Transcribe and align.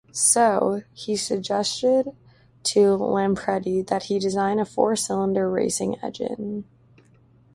So, 0.13 0.81
he 0.93 1.15
suggested 1.15 2.13
to 2.63 2.79
Lampredi 2.97 3.85
that 3.85 4.05
he 4.05 4.17
design 4.17 4.57
a 4.57 4.65
four 4.65 4.95
cylinder 4.95 5.47
racing 5.47 5.97
engine. 6.01 6.63